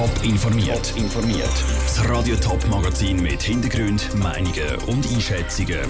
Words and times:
Top 0.00 0.24
informiert. 0.24 0.94
informiert. 0.96 1.52
Das 1.84 2.08
Radio 2.08 2.34
Top 2.36 2.66
Magazin 2.70 3.20
mit 3.20 3.42
Hintergrund, 3.42 4.08
Meinungen 4.14 4.76
und 4.86 5.06
Einschätzungen 5.12 5.80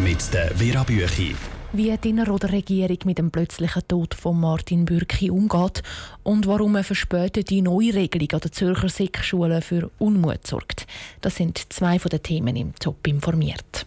mit 0.00 0.34
der 0.34 0.52
Vera 0.56 0.82
Büchi. 0.82 1.36
Wie 1.72 1.96
die 1.96 2.08
Innerrhoder 2.08 2.50
Regierung 2.50 2.98
mit 3.04 3.18
dem 3.18 3.30
plötzlichen 3.30 3.86
Tod 3.86 4.14
von 4.14 4.40
Martin 4.40 4.84
Bürki 4.84 5.30
umgeht 5.30 5.84
und 6.24 6.48
warum 6.48 6.74
eine 6.74 6.82
verspätete 6.82 7.62
Neuregelung 7.62 8.32
an 8.32 8.40
der 8.40 8.50
Zürcher 8.50 8.88
Sekschule 8.88 9.62
für 9.62 9.88
Unmut 10.00 10.44
sorgt. 10.48 10.88
Das 11.20 11.36
sind 11.36 11.72
zwei 11.72 12.00
von 12.00 12.08
den 12.08 12.24
Themen 12.24 12.56
im 12.56 12.74
Top 12.74 13.06
informiert. 13.06 13.86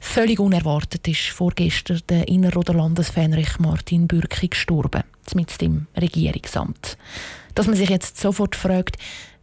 Völlig 0.00 0.40
unerwartet 0.40 1.06
ist 1.08 1.28
vorgestern 1.28 2.00
der 2.08 2.28
Innerrhoder 2.28 2.74
Landesfähnrich 2.74 3.58
Martin 3.58 4.06
Bürki 4.06 4.48
gestorben, 4.48 5.02
mit 5.34 5.60
dem 5.60 5.86
Regierungsamt. 5.96 6.96
Dass 7.54 7.66
man 7.66 7.76
sich 7.76 7.90
jetzt 7.90 8.18
sofort 8.18 8.56
fragt, 8.56 8.96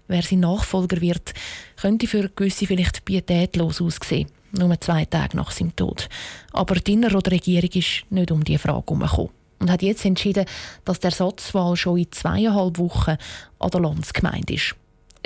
wer 0.07 0.21
sein 0.21 0.41
Nachfolger 0.41 1.01
wird, 1.01 1.33
könnte 1.81 2.07
für 2.07 2.29
gewisse 2.29 2.67
vielleicht 2.67 3.05
pietätlos 3.05 3.81
aussehen, 3.81 4.29
nur 4.51 4.79
zwei 4.79 5.05
Tage 5.05 5.37
nach 5.37 5.51
seinem 5.51 5.75
Tod. 5.75 6.09
Aber 6.51 6.75
die 6.75 6.93
Innerrhoder 6.93 7.31
Regierung 7.31 7.71
ist 7.71 8.05
nicht 8.09 8.31
um 8.31 8.43
diese 8.43 8.59
Frage 8.59 8.83
herumgekommen 8.87 9.31
und 9.59 9.71
hat 9.71 9.81
jetzt 9.81 10.05
entschieden, 10.05 10.45
dass 10.85 10.99
der 10.99 11.11
Ersatzwahl 11.11 11.75
schon 11.75 11.97
in 11.97 12.11
zweieinhalb 12.11 12.77
Wochen 12.77 13.17
an 13.59 13.69
der 13.69 13.81
Landsgemeinde 13.81 14.53
ist. 14.53 14.75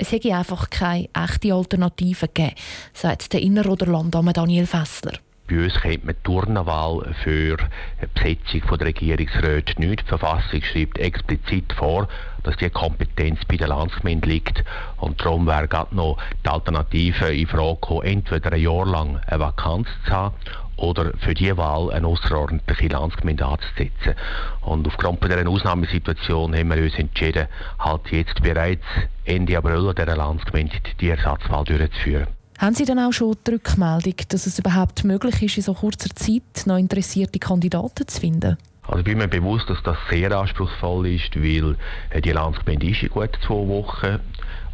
Es 0.00 0.12
hätte 0.12 0.32
einfach 0.32 0.70
keine 0.70 1.08
echte 1.12 1.52
Alternative 1.52 2.28
gegeben, 2.28 2.54
sagt 2.92 3.32
der 3.32 3.42
Innerrhoder 3.42 3.86
Landamme 3.86 4.32
Daniel 4.32 4.64
Fessler. 4.64 5.14
Bei 5.48 5.64
uns 5.64 5.74
kennt 5.80 6.04
man 6.04 6.14
die 6.14 6.22
Turnenwahl 6.22 7.16
für 7.24 7.56
die 7.56 8.06
Besetzung 8.14 8.78
der 8.78 8.86
Regierungsräte 8.86 9.80
nicht. 9.80 10.02
Die 10.02 10.08
Verfassung 10.08 10.62
schreibt 10.62 10.98
explizit 10.98 11.72
vor, 11.72 12.06
dass 12.44 12.56
die 12.58 12.70
Kompetenz 12.70 13.40
bei 13.48 13.56
der 13.56 13.68
Landsgemeinde 13.68 14.28
liegt. 14.28 14.62
Und 14.98 15.20
darum 15.20 15.46
wäre 15.46 15.66
gerade 15.66 15.96
noch 15.96 16.18
die 16.44 16.48
Alternative 16.48 17.34
in 17.34 17.48
Frage 17.48 17.74
gekommen, 17.74 18.02
entweder 18.06 18.52
ein 18.52 18.60
Jahr 18.60 18.86
lang 18.86 19.20
eine 19.26 19.40
Vakanz 19.40 19.88
zu 20.06 20.12
haben 20.12 20.34
oder 20.78 21.12
für 21.18 21.34
die 21.34 21.54
Wahl 21.56 21.92
eine 21.92 22.06
außerordentliche 22.06 22.88
Landsgemeinde 22.88 23.44
anzusetzen. 23.44 24.14
Und 24.62 24.86
aufgrund 24.86 25.22
dieser 25.22 25.46
Ausnahmesituation 25.46 26.56
haben 26.56 26.70
wir 26.70 26.82
uns 26.82 26.94
entschieden, 26.94 27.48
halt 27.78 28.10
jetzt 28.10 28.42
bereits 28.42 28.84
Ende 29.24 29.58
April 29.58 29.92
dieser 29.94 30.16
Landsgemeinde 30.16 30.76
die 31.00 31.10
Ersatzwahl 31.10 31.64
durchzuführen. 31.64 32.28
Haben 32.58 32.74
Sie 32.74 32.84
dann 32.84 32.98
auch 32.98 33.12
schon 33.12 33.36
die 33.46 33.52
Rückmeldung, 33.52 34.14
dass 34.30 34.46
es 34.46 34.58
überhaupt 34.58 35.04
möglich 35.04 35.42
ist, 35.42 35.58
in 35.58 35.62
so 35.62 35.74
kurzer 35.74 36.10
Zeit 36.16 36.66
noch 36.66 36.76
interessierte 36.76 37.38
Kandidaten 37.38 38.08
zu 38.08 38.20
finden? 38.20 38.56
Also 38.88 39.00
ich 39.00 39.04
bin 39.04 39.18
mir 39.18 39.28
bewusst, 39.28 39.68
dass 39.68 39.82
das 39.82 39.98
sehr 40.08 40.32
anspruchsvoll 40.32 41.08
ist, 41.08 41.36
weil 41.36 41.76
äh, 42.08 42.22
die 42.22 42.32
Landsgemeinde 42.32 42.88
ist 42.88 43.02
in 43.02 43.10
gut 43.10 43.38
zwei 43.46 43.68
Wochen 43.68 44.18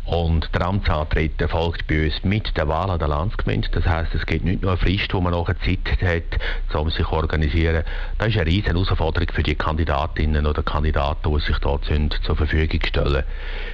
und 0.06 0.54
der 0.54 0.66
Amtsantritt 0.66 1.40
erfolgt 1.40 1.88
bei 1.88 2.04
uns 2.04 2.22
mit 2.22 2.56
der 2.56 2.68
Wahl 2.68 2.90
an 2.90 3.00
der 3.00 3.08
Landsgemeinde. 3.08 3.68
Das 3.72 3.84
heißt, 3.84 4.14
es 4.14 4.24
gibt 4.24 4.44
nicht 4.44 4.62
nur 4.62 4.72
eine 4.72 4.80
Frist, 4.80 5.12
wo 5.12 5.20
man 5.20 5.32
nachher 5.32 5.56
Zeit 5.60 5.80
hat, 6.00 6.78
um 6.80 6.90
sich 6.90 7.04
zu 7.04 7.12
organisieren. 7.12 7.82
Das 8.18 8.28
ist 8.28 8.36
eine 8.36 8.46
riesige 8.46 8.70
Herausforderung 8.70 9.28
für 9.32 9.42
die 9.42 9.56
Kandidatinnen 9.56 10.46
oder 10.46 10.62
Kandidaten, 10.62 11.34
die 11.34 11.40
sich 11.40 11.58
dort 11.58 11.90
zur 12.22 12.36
Verfügung 12.36 12.80
stellen. 12.86 13.24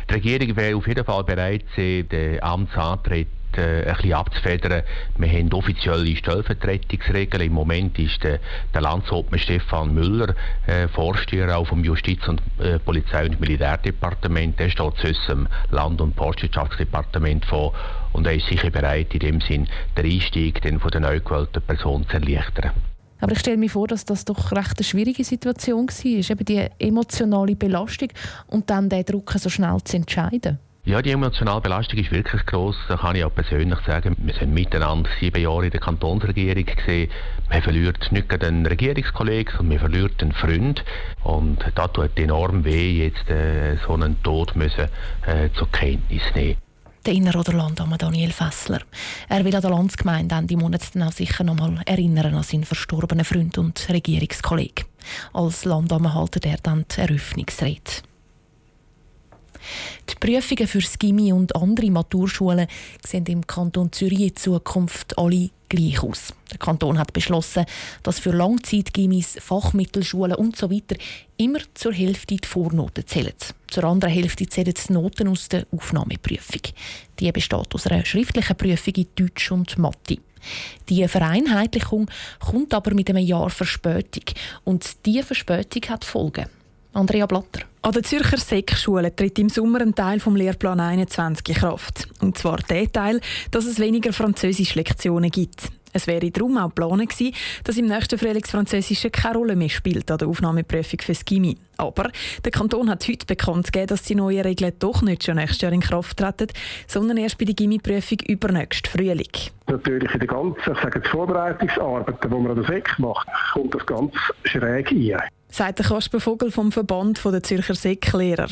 Die 0.09 0.15
Regierung 0.15 0.57
wäre 0.57 0.77
auf 0.77 0.87
jeden 0.89 1.05
Fall 1.05 1.25
bereit, 1.25 1.65
den 1.77 2.43
Amtsantritt 2.43 3.29
äh, 3.59 3.87
ein 3.87 3.95
bisschen 3.97 4.13
abzufedern. 4.13 4.83
Wir 5.17 5.29
haben 5.29 5.53
offizielle 5.53 6.17
Stellvertretungsregeln. 6.17 7.47
Im 7.47 7.53
Moment 7.53 7.99
ist 7.99 8.23
der, 8.23 8.41
der 8.75 8.81
Landeshauptmann 8.81 9.41
Stefan 9.41 9.95
Müller 9.95 10.35
äh, 10.67 10.89
Vorsteher 10.89 11.57
auch 11.57 11.67
vom 11.67 11.85
Justiz- 11.85 12.27
und 12.29 12.43
äh, 12.59 12.79
Polizei- 12.79 13.27
und 13.27 13.41
Militärdepartement. 13.41 14.59
Der 14.59 14.71
steht 14.71 15.05
unserem 15.05 15.49
Land- 15.71 16.01
und 16.01 16.17
Postwirtschaftsdepartement 16.17 17.45
vor 17.45 17.75
und 18.13 18.27
er 18.27 18.35
ist 18.35 18.47
sicher 18.47 18.71
bereit, 18.71 19.13
in 19.15 19.21
dem 19.21 19.41
Sinn 19.41 19.69
den 19.97 20.07
Einstieg 20.07 20.61
den 20.63 20.81
von 20.81 20.91
der 20.91 21.01
neu 21.01 21.21
gewählten 21.21 21.63
Person 21.63 22.07
zu 22.09 22.15
erleichtern. 22.15 22.71
Aber 23.21 23.33
ich 23.33 23.41
stelle 23.41 23.59
mir 23.59 23.69
vor, 23.69 23.87
dass 23.87 24.05
das 24.05 24.25
doch 24.25 24.53
recht 24.53 24.79
eine 24.79 24.85
schwierige 24.85 25.25
Situation 25.25 25.87
war, 25.89 26.31
eben 26.31 26.45
die 26.45 26.67
emotionale 26.79 27.55
Belastung 27.55 28.09
und 28.47 28.71
dann 28.71 28.89
den 28.89 29.05
Druck 29.05 29.33
so 29.33 29.51
schnell 29.51 29.79
zu 29.85 29.97
entscheiden. 29.97 30.59
Ja, 30.85 31.03
die 31.03 31.11
emotionale 31.11 31.61
Belastung 31.61 31.99
ist 31.99 32.11
wirklich 32.11 32.47
groß. 32.47 32.75
Da 32.89 32.97
kann 32.97 33.15
ich 33.15 33.23
auch 33.23 33.35
persönlich 33.35 33.79
sagen. 33.87 34.17
Wir 34.19 34.33
sind 34.33 34.55
miteinander 34.55 35.11
sieben 35.21 35.43
Jahre 35.43 35.67
in 35.67 35.71
der 35.71 35.81
Kantonsregierung 35.81 36.65
gesehen. 36.65 37.11
Man 37.51 37.61
verliert 37.61 38.11
nicht 38.11 38.31
nur 38.31 38.43
einen 38.43 38.65
Regierungskollegen, 38.65 39.53
sondern 39.57 39.79
man 39.79 39.91
verliert 39.91 40.23
einen 40.23 40.33
Freund. 40.33 40.83
Und 41.23 41.59
da 41.75 41.87
tut 41.87 42.19
enorm 42.19 42.65
weh, 42.65 43.05
jetzt 43.05 43.29
äh, 43.29 43.77
so 43.87 43.93
einen 43.93 44.23
Tod 44.23 44.57
müssen, 44.57 44.89
äh, 45.27 45.51
zur 45.55 45.71
Kenntnis 45.71 46.23
nehmen. 46.35 46.57
Der 47.05 47.13
Inneroder 47.13 47.53
Landammer 47.53 47.99
Daniel 47.99 48.33
Fessler. 48.33 48.81
Er 49.29 49.45
will 49.45 49.55
an 49.55 49.63
der 49.63 49.71
Landsgemeinde 49.71 50.35
Ende 50.35 50.57
Monat 50.57 50.95
dann 50.95 51.03
auch 51.03 51.13
sicher 51.13 51.45
noch 51.45 51.57
mal 51.57 51.83
erinnern 51.85 52.35
an 52.35 52.43
seinen 52.43 52.65
verstorbenen 52.65 53.27
Freund 53.27 53.59
und 53.59 53.87
Regierungskollegen. 53.91 54.87
Als 55.35 55.67
Landammer 55.67 56.15
haltet 56.15 56.47
er 56.47 56.57
dann 56.63 56.87
die 56.91 57.01
Eröffnungsrede. 57.01 58.10
Die 60.09 60.15
Prüfungen 60.15 60.67
für 60.67 60.81
Skimi 60.81 61.33
und 61.33 61.55
andere 61.57 61.91
Maturschulen 61.91 62.67
sehen 63.07 63.27
im 63.27 63.47
Kanton 63.47 63.93
Zürich 63.93 64.21
in 64.21 64.37
Zukunft 64.37 65.19
alle 65.19 65.51
gleich 65.69 66.03
aus. 66.03 66.35
Der 66.51 66.59
Kanton 66.59 66.99
hat 66.99 67.13
beschlossen, 67.13 67.65
dass 68.03 68.19
für 68.19 68.33
Langzeitgimis, 68.33 69.39
Fachmittelschulen 69.41 70.37
usw. 70.37 70.83
So 70.91 70.97
immer 71.39 71.61
zur 71.75 71.93
Hälfte 71.93 72.37
die 72.37 72.47
Vornoten 72.47 73.07
zählen. 73.07 73.33
Zur 73.69 73.85
anderen 73.85 74.13
Hälfte 74.13 74.47
zählen 74.47 74.75
die 74.75 74.93
Noten 74.93 75.29
aus 75.29 75.49
der 75.49 75.67
Aufnahmeprüfung. 75.71 76.61
Die 77.19 77.33
besteht 77.33 77.75
aus 77.75 77.87
einer 77.87 78.05
schriftlichen 78.05 78.57
Prüfung 78.57 78.95
in 78.95 79.07
Deutsch 79.15 79.53
und 79.53 79.79
Mathe. 79.79 80.19
Die 80.89 81.07
Vereinheitlichung 81.07 82.11
kommt 82.41 82.75
aber 82.75 82.95
mit 82.95 83.09
einem 83.11 83.25
Jahr 83.25 83.51
Verspätung. 83.51 84.25
Und 84.65 85.07
diese 85.07 85.23
Verspätung 85.23 85.83
hat 85.91 86.05
Folgen. 86.05 86.47
Andrea 86.93 87.27
Blatter. 87.27 87.63
An 87.83 87.93
der 87.93 88.03
Zürcher 88.03 88.37
Sekschule 88.37 89.15
tritt 89.15 89.39
im 89.39 89.49
Sommer 89.49 89.81
ein 89.81 89.95
Teil 89.95 90.21
vom 90.21 90.37
Lehrplan 90.37 90.81
21 90.81 91.49
in 91.49 91.55
Kraft. 91.55 92.09
Und 92.21 92.37
zwar 92.37 92.59
der 92.59 92.91
Teil, 92.93 93.21
dass 93.51 93.65
es 93.65 93.79
weniger 93.79 94.13
Französisch-Lektionen 94.13 95.31
gibt. 95.31 95.71
Es 95.93 96.07
wäre 96.07 96.31
darum 96.31 96.57
auch 96.57 96.69
geplant 96.69 97.09
gewesen, 97.09 97.35
dass 97.65 97.77
im 97.77 97.87
nächsten 97.87 98.19
Frühlingsfranzösische 98.19 99.11
keine 99.11 99.39
Rolle 99.39 99.57
mehr 99.57 99.69
spielt 99.69 100.11
an 100.11 100.19
der 100.19 100.29
Aufnahmeprüfung 100.29 101.01
für 101.01 101.15
Gimmi. 101.25 101.57
Aber 101.79 102.11
der 102.45 102.53
Kanton 102.53 102.91
hat 102.91 103.09
heute 103.09 103.27
bekannt 103.27 103.73
gegeben, 103.73 103.89
dass 103.89 104.03
die 104.03 104.15
neuen 104.15 104.43
Regeln 104.43 104.73
doch 104.79 105.03
nicht 105.03 105.25
schon 105.25 105.37
nächstes 105.37 105.63
Jahr 105.63 105.73
in 105.73 105.81
Kraft 105.81 106.19
treten, 106.19 106.49
sondern 106.87 107.17
erst 107.17 107.39
bei 107.39 107.45
der 107.45 107.55
Gimmi-Prüfung 107.55 108.19
übernächsten 108.29 108.91
Frühling. 108.91 109.31
Natürlich 109.67 110.13
in 110.13 110.21
den 110.21 110.29
ganzen 110.29 110.73
ich 110.73 110.81
sage, 110.81 111.03
Vorbereitungsarbeiten, 111.09 112.31
die 112.31 112.37
man 112.37 112.51
an 112.51 112.57
der 112.57 112.65
Sek 112.67 112.99
macht, 112.99 113.27
kommt 113.53 113.75
das 113.75 113.87
ganz 113.87 114.13
schräg 114.45 114.93
ein 114.93 115.21
sagt 115.51 115.79
der 115.79 115.87
Kasper 115.87 116.21
Vogel 116.21 116.51
vom 116.51 116.73
Verband 116.73 117.21
der 117.25 117.43
Zürcher 117.43 117.75
Säcklehrer. 117.75 118.49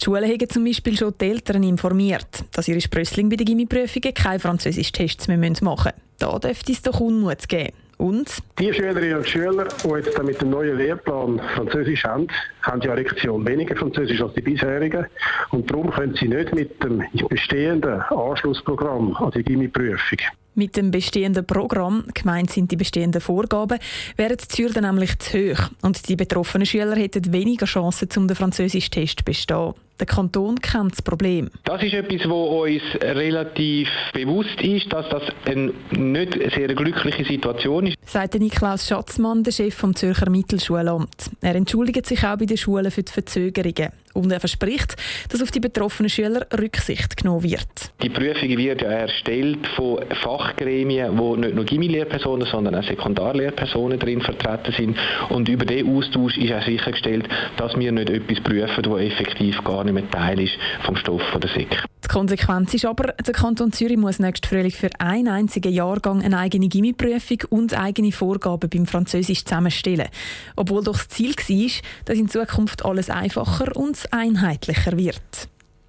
Die 0.00 0.04
Schulen 0.04 0.30
haben 0.30 0.48
zum 0.48 0.64
Beispiel 0.64 0.96
schon 0.96 1.14
die 1.20 1.26
Eltern 1.26 1.62
informiert, 1.62 2.44
dass 2.52 2.68
ihre 2.68 2.80
Sprösslinge 2.80 3.30
bei 3.30 3.36
den 3.36 3.46
Gimmiprüfungen 3.46 4.14
keine 4.14 4.38
Französisch-Tests 4.38 5.28
mehr 5.28 5.38
machen 5.38 5.62
müssen. 5.62 5.92
Da 6.18 6.38
dürfte 6.38 6.72
es 6.72 6.82
doch 6.82 7.00
Unmut 7.00 7.48
geben. 7.48 7.72
Und? 7.98 8.42
Die 8.58 8.72
Schülerinnen 8.72 9.18
und 9.18 9.28
Schüler, 9.28 9.68
die 9.82 9.88
jetzt 9.88 10.22
mit 10.22 10.40
dem 10.40 10.50
neuen 10.50 10.76
Lehrplan 10.76 11.40
Französisch 11.54 12.04
haben, 12.04 12.26
haben 12.62 12.80
ja 12.82 12.92
eine 12.92 13.02
Lektion 13.02 13.46
weniger 13.46 13.76
Französisch 13.76 14.20
als 14.20 14.34
die 14.34 14.42
bisherigen. 14.42 15.06
Und 15.50 15.70
darum 15.70 15.90
können 15.90 16.14
sie 16.14 16.28
nicht 16.28 16.54
mit 16.54 16.82
dem 16.82 17.02
bestehenden 17.28 18.02
Anschlussprogramm 18.02 19.14
an 19.16 19.30
die 19.30 19.42
Gimmiprüfung 19.42 20.18
mit 20.56 20.76
dem 20.76 20.90
bestehenden 20.90 21.46
Programm, 21.46 22.04
gemeint 22.14 22.50
sind 22.50 22.70
die 22.70 22.76
bestehenden 22.76 23.20
Vorgaben, 23.20 23.78
wären 24.16 24.38
die 24.38 24.62
Hürden 24.62 24.84
nämlich 24.84 25.18
zu 25.18 25.38
hoch 25.38 25.70
und 25.82 26.08
die 26.08 26.16
betroffenen 26.16 26.66
Schüler 26.66 26.96
hätten 26.96 27.32
weniger 27.32 27.66
Chancen, 27.66 28.08
um 28.16 28.26
den 28.26 28.36
Französisch-Test 28.36 29.18
zu 29.18 29.24
bestehen. 29.24 29.74
Der 29.98 30.06
Kanton 30.06 30.56
kennt 30.60 30.92
das 30.92 31.02
Problem. 31.02 31.50
Das 31.64 31.82
ist 31.82 31.94
etwas, 31.94 32.28
wo 32.28 32.64
uns 32.64 32.82
relativ 33.00 33.88
bewusst 34.12 34.60
ist, 34.60 34.92
dass 34.92 35.08
das 35.08 35.22
eine 35.46 35.72
nicht 35.90 36.34
sehr 36.54 36.74
glückliche 36.74 37.24
Situation 37.24 37.86
ist. 37.86 37.96
Sagt 38.04 38.34
Niklaus 38.34 38.86
Schatzmann, 38.86 39.42
der 39.42 39.52
Chef 39.52 39.74
vom 39.74 39.94
Zürcher 39.96 40.28
Mittelschulamt. 40.28 41.30
Er 41.40 41.54
entschuldigt 41.54 42.04
sich 42.06 42.22
auch 42.24 42.36
bei 42.36 42.44
den 42.44 42.58
Schulen 42.58 42.90
für 42.90 43.02
die 43.02 43.12
Verzögerungen. 43.12 43.90
Und 44.16 44.32
er 44.32 44.40
verspricht, 44.40 44.96
dass 45.30 45.42
auf 45.42 45.50
die 45.50 45.60
betroffenen 45.60 46.08
Schüler 46.08 46.46
Rücksicht 46.58 47.16
genommen 47.16 47.42
wird. 47.42 47.92
Die 48.02 48.08
Prüfung 48.08 48.48
wird 48.48 48.82
ja 48.82 48.88
erstellt 48.88 49.66
von 49.76 50.00
Fachgremien, 50.22 51.18
wo 51.18 51.36
nicht 51.36 51.54
nur 51.54 51.64
Gimmi-Lehrpersonen, 51.64 52.46
sondern 52.46 52.74
auch 52.74 52.84
Sekundarlehrpersonen 52.84 53.98
drin 53.98 54.20
vertreten 54.20 54.72
sind. 54.76 54.98
Und 55.28 55.48
über 55.48 55.64
diesen 55.64 55.96
Austausch 55.96 56.36
ist 56.38 56.52
auch 56.52 56.64
sichergestellt, 56.64 57.28
dass 57.56 57.76
wir 57.78 57.92
nicht 57.92 58.10
etwas 58.10 58.40
prüfen, 58.40 58.82
das 58.82 59.00
effektiv 59.00 59.62
gar 59.64 59.84
nicht 59.84 59.94
mehr 59.94 60.10
Teil 60.10 60.40
ist 60.40 60.54
vom 60.82 60.96
Stoff 60.96 61.22
der 61.40 61.50
SIC. 61.50 61.95
Die 62.06 62.12
Konsequenz 62.12 62.72
ist 62.72 62.84
aber, 62.84 63.14
der 63.14 63.34
Kanton 63.34 63.72
Zürich 63.72 63.96
muss 63.96 64.20
nächstes 64.20 64.48
Frühling 64.48 64.70
für 64.70 64.90
einen 65.00 65.26
einzigen 65.26 65.72
Jahrgang 65.72 66.22
eine 66.22 66.38
eigene 66.38 66.68
Gimmi-Prüfung 66.68 67.38
und 67.50 67.76
eigene 67.76 68.12
Vorgaben 68.12 68.70
beim 68.70 68.86
Französisch 68.86 69.44
zusammenstellen. 69.44 70.06
Obwohl 70.54 70.84
doch 70.84 70.98
das 70.98 71.08
Ziel 71.08 71.34
war, 71.34 71.70
dass 72.04 72.16
in 72.16 72.28
Zukunft 72.28 72.84
alles 72.84 73.10
einfacher 73.10 73.74
und 73.74 74.00
einheitlicher 74.12 74.96
wird. 74.96 75.48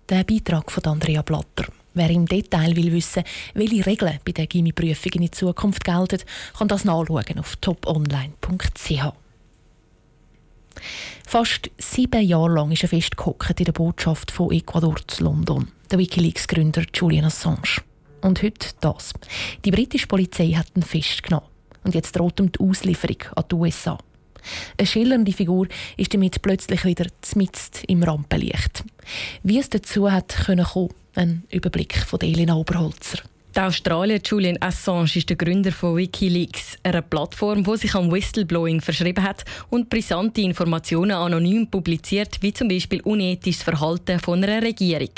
Der 0.10 0.24
Beitrag 0.24 0.72
von 0.72 0.86
Andrea 0.86 1.22
Blatter. 1.22 1.68
Wer 1.94 2.10
im 2.10 2.26
Detail 2.26 2.76
will 2.76 2.92
wissen, 2.94 3.24
welche 3.54 3.86
Regeln 3.86 4.18
bei 4.26 4.32
den 4.32 4.50
Gimmi-Prüfungen 4.50 5.28
in 5.28 5.32
Zukunft 5.32 5.86
gelten, 5.86 6.24
kann 6.58 6.68
das 6.68 6.84
nachschauen 6.84 7.38
auf 7.38 7.58
toponline.ch. 7.58 9.27
Fast 11.28 11.70
sieben 11.78 12.22
Jahre 12.22 12.56
lang 12.56 12.72
ist 12.72 12.84
er 12.84 12.90
festgehockt 12.90 13.60
in 13.60 13.66
der 13.66 13.74
Botschaft 13.74 14.32
von 14.32 14.52
Ecuador 14.52 14.96
zu 15.08 15.24
London, 15.24 15.68
der 15.92 16.00
Wikileaks-Gründer 16.00 16.86
Julian 16.94 17.26
Assange. 17.26 17.82
Und 18.22 18.42
heute 18.42 18.70
das. 18.82 19.14
Die 19.64 19.72
britische 19.72 20.08
Polizei 20.08 20.52
hat 20.52 20.68
ihn 20.76 20.84
festgenommen. 20.84 21.48
Und 21.84 21.96
jetzt 21.96 22.14
droht 22.14 22.40
ihm 22.40 22.52
die 22.52 22.60
Auslieferung 22.60 23.24
an 23.36 23.46
die 23.50 23.56
USA. 23.56 23.98
Eine 24.78 24.88
schillernde 24.88 25.34
Figur 25.34 25.68
ist 25.98 26.14
damit 26.14 26.42
plötzlich 26.42 26.86
wieder 26.86 27.08
zmitzt 27.22 27.84
im 27.88 28.04
Rampenlicht. 28.04 28.84
Wie 29.44 29.60
es 29.60 29.70
dazu 29.70 30.12
hat 30.12 30.36
können 30.46 30.66
kommen, 30.66 30.94
ein 31.16 31.44
Überblick 31.50 31.98
von 31.98 32.22
Elena 32.22 32.56
Oberholzer. 32.56 33.20
Der 33.58 33.66
Australier 33.66 34.22
Julian 34.24 34.62
Assange 34.62 35.16
ist 35.16 35.30
der 35.30 35.36
Gründer 35.36 35.72
von 35.72 35.98
Wikileaks, 35.98 36.78
einer 36.84 37.02
Plattform, 37.02 37.64
die 37.64 37.78
sich 37.78 37.96
am 37.96 38.12
Whistleblowing 38.12 38.82
verschrieben 38.82 39.24
hat 39.24 39.46
und 39.72 39.90
brisante 39.90 40.42
Informationen 40.42 41.14
anonym 41.14 41.66
publiziert, 41.66 42.38
wie 42.42 42.54
zum 42.54 42.68
Beispiel 42.68 43.02
unethisches 43.02 43.64
Verhalten 43.64 44.20
von 44.20 44.44
einer 44.44 44.62
Regierung. 44.62 45.10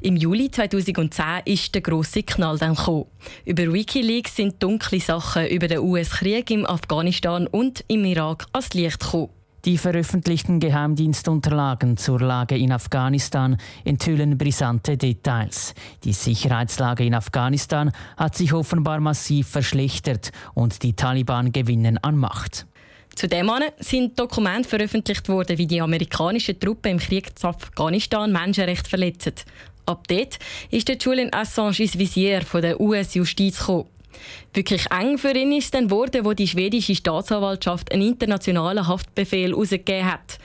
Im 0.00 0.16
Juli 0.16 0.50
2010 0.50 1.42
ist 1.44 1.74
der 1.74 1.82
grosse 1.82 2.22
Knall 2.22 2.56
dann 2.56 2.74
gekommen. 2.74 3.04
Über 3.44 3.70
Wikileaks 3.70 4.36
sind 4.36 4.62
dunkle 4.62 5.00
Sachen 5.00 5.46
über 5.48 5.68
den 5.68 5.80
US-Krieg 5.80 6.50
im 6.52 6.64
Afghanistan 6.64 7.46
und 7.46 7.84
im 7.88 8.06
Irak 8.06 8.46
ans 8.54 8.72
Licht 8.72 9.00
gekommen. 9.00 9.43
Die 9.64 9.78
veröffentlichten 9.78 10.60
Geheimdienstunterlagen 10.60 11.96
zur 11.96 12.20
Lage 12.20 12.54
in 12.54 12.70
Afghanistan 12.70 13.56
enthüllen 13.84 14.36
brisante 14.36 14.98
Details. 14.98 15.72
Die 16.04 16.12
Sicherheitslage 16.12 17.02
in 17.02 17.14
Afghanistan 17.14 17.90
hat 18.18 18.36
sich 18.36 18.52
offenbar 18.52 19.00
massiv 19.00 19.48
verschlechtert 19.48 20.32
und 20.52 20.82
die 20.82 20.92
Taliban 20.92 21.50
gewinnen 21.50 21.96
an 21.96 22.18
Macht. 22.18 22.66
Zudem 23.14 23.50
sind 23.78 24.18
Dokumente 24.18 24.68
veröffentlicht 24.68 25.30
worden, 25.30 25.56
wie 25.56 25.66
die 25.66 25.80
amerikanischen 25.80 26.60
Truppen 26.60 26.92
im 26.92 26.98
Krieg 26.98 27.38
zu 27.38 27.48
Afghanistan 27.48 28.30
Menschenrechte 28.30 28.90
verletzen. 28.90 29.32
Ab 29.86 30.06
dort 30.08 30.38
ist 30.70 30.88
der 30.88 30.98
Julian 30.98 31.32
Assange 31.32 31.78
ins 31.78 31.98
Visier 31.98 32.40
der 32.52 32.78
US-Justiz 32.78 33.60
gekommen. 33.60 33.93
Wirklich 34.52 34.86
eng 34.90 35.18
für 35.18 35.34
ihn 35.36 35.52
ist 35.52 35.74
dann 35.74 35.88
geworden, 35.88 36.24
wo 36.24 36.32
die 36.32 36.48
schwedische 36.48 36.94
Staatsanwaltschaft 36.94 37.92
einen 37.92 38.08
internationalen 38.08 38.86
Haftbefehl 38.86 39.50
herausgegeben 39.50 40.10
hat. 40.10 40.38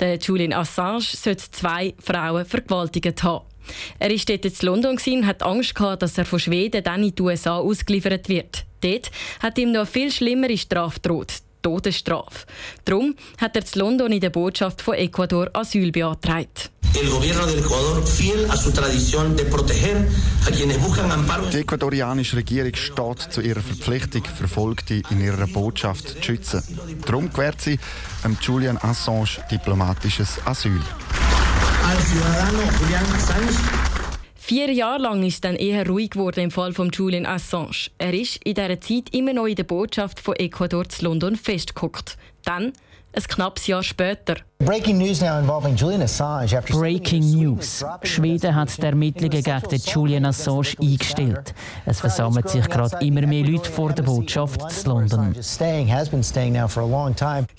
Der 0.00 0.18
Julian 0.18 0.52
Assange 0.52 1.00
sollte 1.00 1.50
zwei 1.50 1.94
Frauen 1.98 2.44
vergewaltigt 2.44 3.22
haben. 3.22 3.44
Er 3.98 4.10
war 4.10 4.18
dort 4.26 4.44
in 4.44 4.52
London 4.60 4.98
und 5.06 5.26
hat 5.26 5.42
Angst 5.42 5.74
gehabt, 5.74 6.02
dass 6.02 6.18
er 6.18 6.24
von 6.24 6.38
Schweden 6.38 6.84
dann 6.84 7.02
in 7.02 7.14
die 7.14 7.22
USA 7.22 7.58
ausgeliefert 7.58 8.28
wird. 8.28 8.64
Dort 8.82 9.10
hat 9.40 9.58
ihm 9.58 9.72
noch 9.72 9.80
eine 9.80 9.86
viel 9.86 10.10
schlimmere 10.10 10.58
Strafe 10.58 11.00
droht. 11.00 11.43
Todesstrafe. 11.64 12.46
Darum 12.84 13.16
hat 13.40 13.56
er 13.56 13.64
zu 13.64 13.78
London 13.78 14.12
in 14.12 14.20
der 14.20 14.30
Botschaft 14.30 14.82
von 14.82 14.94
Ecuador 14.94 15.48
Asyl 15.54 15.90
beantragt. 15.90 16.70
Die 21.52 21.58
ecuadorianische 21.58 22.36
Regierung 22.36 22.74
steht 22.74 23.32
zu 23.32 23.40
ihrer 23.40 23.60
Verpflichtung, 23.60 24.22
Verfolgte 24.24 25.02
in 25.10 25.20
ihrer 25.20 25.48
Botschaft 25.48 26.08
zu 26.08 26.22
schützen. 26.22 26.62
Darum 27.04 27.30
gewährt 27.30 27.60
sie 27.60 27.80
Julian 28.40 28.78
Assange 28.78 29.40
diplomatisches 29.50 30.38
Asyl. 30.44 30.80
Al 31.88 31.98
ciudadano 31.98 32.62
Julian 32.80 33.04
Assange 33.16 33.83
Vier 34.46 34.70
Jahre 34.70 35.00
lang 35.00 35.22
ist 35.22 35.42
dann 35.46 35.56
eher 35.56 35.86
ruhig 35.86 36.10
geworden 36.10 36.40
im 36.40 36.50
Fall 36.50 36.74
von 36.74 36.90
Julian 36.90 37.24
Assange. 37.24 37.88
Er 37.96 38.12
ist 38.12 38.44
in 38.44 38.52
dieser 38.52 38.78
Zeit 38.78 39.04
immer 39.12 39.32
noch 39.32 39.46
in 39.46 39.54
der 39.54 39.64
Botschaft 39.64 40.20
von 40.20 40.36
Ecuador 40.36 40.86
zu 40.86 41.06
London 41.06 41.36
festgeguckt. 41.36 42.18
Dann 42.44 42.74
ein 43.14 43.22
knappes 43.22 43.66
Jahr 43.66 43.82
später. 43.82 44.36
Breaking 44.58 44.98
News 44.98 45.20
now 45.20 45.38
involving 45.38 45.76
Julian 45.76 46.02
Assange. 46.02 46.60
Breaking 46.70 47.22
News. 47.22 47.84
Schweden 48.02 48.54
hat 48.54 48.76
die 48.76 48.82
Ermittlungen 48.82 49.42
gegen 49.42 49.82
Julian 49.84 50.24
Assange 50.24 50.74
eingestellt. 50.80 51.54
Es 51.84 52.00
versammeln 52.00 52.46
sich 52.48 52.66
gerade 52.68 52.96
immer 53.04 53.26
mehr 53.26 53.44
Leute 53.44 53.70
vor 53.70 53.92
der 53.92 54.04
Botschaft 54.04 54.70
zu 54.70 54.88
London. 54.88 55.34
Zu 55.34 55.64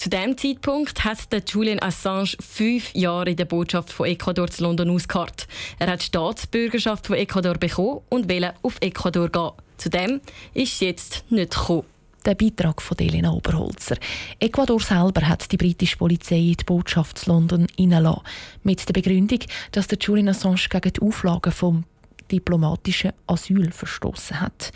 diesem 0.10 0.38
Zeitpunkt 0.38 1.06
hat 1.06 1.50
Julian 1.50 1.82
Assange 1.82 2.36
fünf 2.40 2.94
Jahre 2.96 3.30
in 3.30 3.36
der 3.36 3.46
Botschaft 3.46 3.92
von 3.92 4.08
Ecuador 4.08 4.50
zu 4.50 4.64
London 4.64 4.90
ausgeharrt. 4.90 5.48
Er 5.80 5.88
hat 5.88 6.02
die 6.02 6.06
Staatsbürgerschaft 6.06 7.08
von 7.08 7.16
Ecuador 7.18 7.56
bekommen 7.56 8.02
und 8.10 8.28
will 8.28 8.52
auf 8.64 8.78
Ecuador 8.82 9.30
gehen. 9.30 9.52
Zudem 9.78 10.22
ist 10.54 10.74
es 10.74 10.80
jetzt 10.80 11.26
nicht 11.30 11.54
gekommen. 11.54 11.84
Der 12.26 12.34
Beitrag 12.34 12.82
von 12.82 12.98
Elena 12.98 13.32
Oberholzer. 13.32 13.98
Ecuador 14.40 14.80
selber 14.80 15.28
hat 15.28 15.52
die 15.52 15.58
britische 15.58 15.98
Polizei 15.98 16.38
in 16.40 16.54
die 16.54 16.64
Botschaft 16.64 17.26
London 17.28 17.68
hineingelassen. 17.78 18.24
Mit 18.64 18.88
der 18.88 18.94
Begründung, 18.94 19.40
dass 19.72 19.88
der 19.88 20.00
Julian 20.00 20.30
Assange 20.30 20.68
gegen 20.70 20.94
die 20.94 21.02
Auflagen 21.02 21.52
vom 21.52 21.84
diplomatischen 22.32 23.14
Asyl 23.28 23.72
verstoßen 23.72 24.42
hat. 24.42 24.72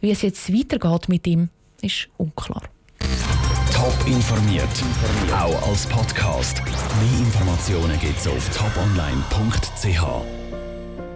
Wie 0.00 0.10
es 0.10 0.22
jetzt 0.22 0.50
weitergeht 0.52 1.08
mit 1.08 1.26
ihm, 1.26 1.50
ist 1.82 2.08
unklar. 2.16 2.62
Top 3.72 4.06
informiert, 4.06 4.68
auch 5.32 5.68
als 5.68 5.86
Podcast. 5.86 6.62
Mehr 6.64 7.18
Informationen 7.20 7.98
gibt 8.00 8.18
es 8.18 8.26
auf 8.26 8.48
toponline.ch. 8.56 10.43